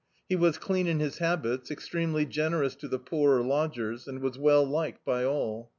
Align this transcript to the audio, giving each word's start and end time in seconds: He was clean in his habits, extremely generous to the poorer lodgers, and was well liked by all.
He 0.27 0.35
was 0.35 0.57
clean 0.57 0.87
in 0.87 0.99
his 0.99 1.19
habits, 1.19 1.69
extremely 1.69 2.25
generous 2.25 2.73
to 2.77 2.87
the 2.87 2.97
poorer 2.97 3.43
lodgers, 3.43 4.07
and 4.07 4.17
was 4.19 4.35
well 4.35 4.65
liked 4.65 5.05
by 5.05 5.23
all. 5.23 5.69